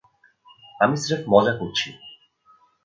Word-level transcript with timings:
আমি 0.79 0.95
স্রেফ 0.97 1.21
মজা 1.27 1.53
করছি। 1.57 1.87